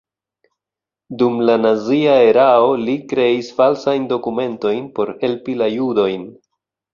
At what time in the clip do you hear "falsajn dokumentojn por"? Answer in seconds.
3.59-5.13